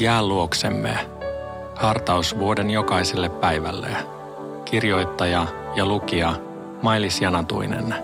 [0.00, 1.10] Jää luoksemme.
[1.76, 3.96] Hartaus vuoden jokaiselle päivälle.
[4.64, 6.40] Kirjoittaja ja lukija
[6.82, 7.94] Mailis Janatuinen.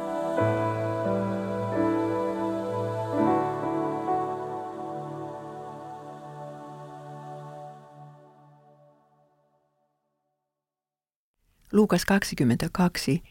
[11.73, 13.23] Luukas 22,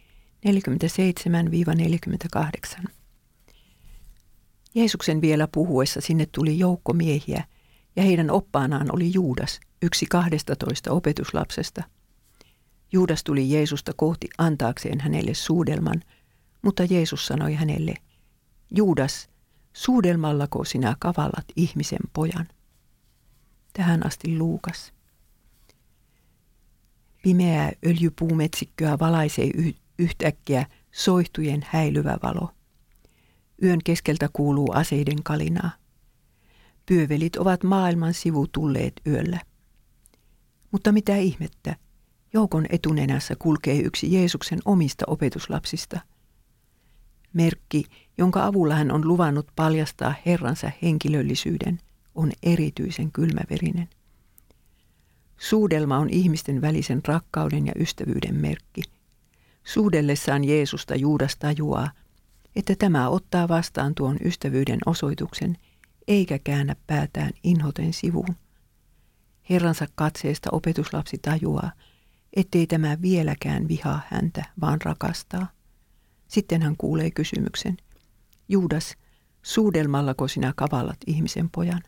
[2.85, 2.87] 47-48.
[4.75, 7.43] Jeesuksen vielä puhuessa sinne tuli joukko miehiä,
[7.95, 11.83] ja heidän oppaanaan oli Juudas, yksi kahdestatoista opetuslapsesta.
[12.93, 16.01] Juudas tuli Jeesusta kohti antaakseen hänelle suudelman,
[16.61, 17.93] mutta Jeesus sanoi hänelle,
[18.75, 19.29] Juudas,
[19.73, 22.47] suudelmallako sinä kavallat ihmisen pojan?
[23.73, 24.93] Tähän asti Luukas.
[27.23, 29.49] Pimeää öljypuumetsikköä valaisee
[29.99, 32.51] yhtäkkiä soihtujen häilyvä valo.
[33.63, 35.71] Yön keskeltä kuuluu aseiden kalinaa.
[36.85, 39.39] Pyövelit ovat maailman sivu tulleet yöllä.
[40.71, 41.75] Mutta mitä ihmettä,
[42.33, 45.99] joukon etunenässä kulkee yksi Jeesuksen omista opetuslapsista.
[47.33, 47.85] Merkki,
[48.17, 51.79] jonka avulla hän on luvannut paljastaa Herransa henkilöllisyyden,
[52.15, 53.89] on erityisen kylmäverinen.
[55.37, 58.81] Suudelma on ihmisten välisen rakkauden ja ystävyyden merkki.
[59.63, 61.91] Suudellessaan Jeesusta Juudas tajuaa,
[62.55, 65.57] että tämä ottaa vastaan tuon ystävyyden osoituksen,
[66.07, 68.35] eikä käännä päätään inhoten sivuun.
[69.49, 71.71] Herransa katseesta opetuslapsi tajuaa,
[72.33, 75.47] ettei tämä vieläkään vihaa häntä, vaan rakastaa.
[76.27, 77.77] Sitten hän kuulee kysymyksen.
[78.49, 78.95] Juudas,
[79.43, 81.81] suudelmallako sinä kavallat ihmisen pojan?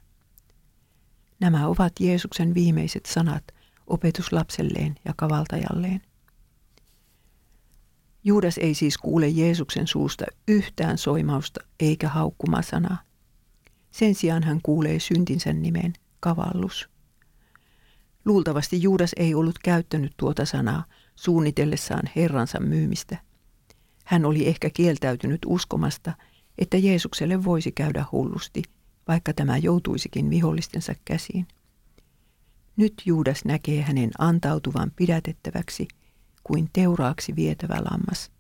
[1.40, 3.44] Nämä ovat Jeesuksen viimeiset sanat
[3.88, 6.02] opetuslapselleen ja kavaltajalleen.
[8.24, 13.05] Juudas ei siis kuule Jeesuksen suusta yhtään soimausta eikä haukkumasanaa.
[13.96, 16.90] Sen sijaan hän kuulee syntinsä nimen kavallus.
[18.26, 20.86] Luultavasti Juudas ei ollut käyttänyt tuota sanaa
[21.16, 23.18] suunnitellessaan Herransa myymistä.
[24.06, 26.14] Hän oli ehkä kieltäytynyt uskomasta,
[26.58, 28.64] että Jeesukselle voisi käydä hullusti,
[29.08, 31.48] vaikka tämä joutuisikin vihollistensa käsiin.
[32.78, 35.88] Nyt Juudas näkee hänen antautuvan pidätettäväksi
[36.44, 38.32] kuin teuraaksi vietävä lammas.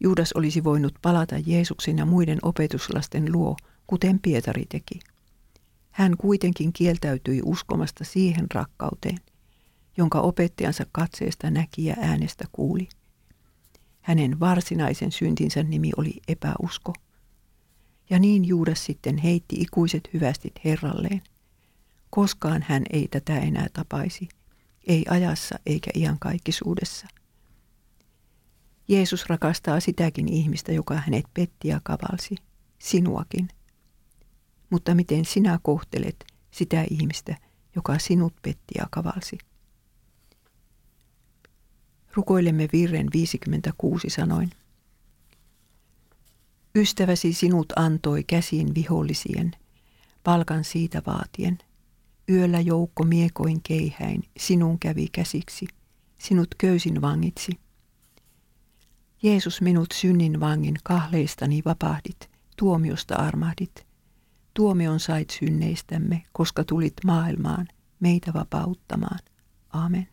[0.00, 3.56] Juudas olisi voinut palata Jeesuksen ja muiden opetuslasten luo,
[3.90, 5.00] kuten Pietari teki.
[5.90, 9.18] Hän kuitenkin kieltäytyi uskomasta siihen rakkauteen,
[9.96, 12.88] jonka opettajansa katseesta näki ja äänestä kuuli.
[14.00, 16.92] Hänen varsinaisen syntinsä nimi oli epäusko.
[18.10, 21.22] Ja niin Juudas sitten heitti ikuiset hyvästit Herralleen.
[22.10, 24.28] Koskaan hän ei tätä enää tapaisi,
[24.86, 27.06] ei ajassa eikä iankaikkisuudessa.
[28.88, 32.36] Jeesus rakastaa sitäkin ihmistä, joka hänet petti ja kavalsi,
[32.78, 33.48] sinuakin–
[34.70, 37.36] mutta miten sinä kohtelet sitä ihmistä,
[37.76, 39.38] joka sinut petti ja kavalsi.
[42.14, 44.50] Rukoilemme virren 56 sanoin.
[46.74, 49.52] Ystäväsi sinut antoi käsiin vihollisien,
[50.24, 51.58] palkan siitä vaatien.
[52.28, 55.66] Yöllä joukko miekoin keihäin sinun kävi käsiksi,
[56.18, 57.52] sinut köysin vangitsi.
[59.22, 63.72] Jeesus minut synnin vangin kahleistani vapahdit, tuomiosta armahdit–
[64.54, 67.68] Tuomion sait synneistämme, koska tulit maailmaan
[68.00, 69.18] meitä vapauttamaan.
[69.70, 70.08] Amen.